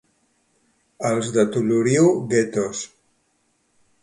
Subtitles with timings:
[1.11, 2.83] Els de Toloriu, guetos.